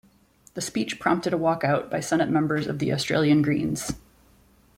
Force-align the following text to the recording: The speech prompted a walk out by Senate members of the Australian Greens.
The 0.55 0.61
speech 0.61 0.99
prompted 0.99 1.31
a 1.31 1.37
walk 1.37 1.63
out 1.63 1.91
by 1.91 1.99
Senate 1.99 2.27
members 2.31 2.65
of 2.65 2.79
the 2.79 2.91
Australian 2.91 3.43
Greens. 3.43 3.93